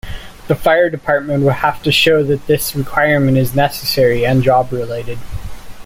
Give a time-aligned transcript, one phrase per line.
[0.47, 5.19] The fire department would have to show that this requirement is necessary and job-related.